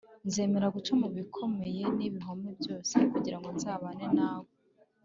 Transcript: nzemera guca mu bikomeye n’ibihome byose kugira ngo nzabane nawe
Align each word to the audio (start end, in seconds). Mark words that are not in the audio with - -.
nzemera 0.27 0.67
guca 0.75 0.93
mu 1.01 1.07
bikomeye 1.15 1.83
n’ibihome 1.97 2.49
byose 2.59 2.95
kugira 3.11 3.37
ngo 3.39 3.49
nzabane 3.55 4.05
nawe 4.17 4.51